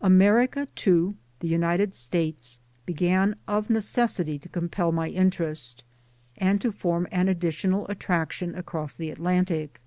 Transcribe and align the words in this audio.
America 0.00 0.66
too, 0.74 1.14
the 1.40 1.46
United 1.46 1.94
States, 1.94 2.58
began 2.86 3.36
of 3.46 3.68
necessity 3.68 4.38
to 4.38 4.48
compel 4.48 4.92
my 4.92 5.08
interest, 5.08 5.84
and 6.38 6.58
to 6.62 6.72
form 6.72 7.06
an 7.12 7.28
additional 7.28 7.86
attraction 7.88 8.54
across 8.54 8.94
the 8.96 9.10
Atlantic. 9.10 9.82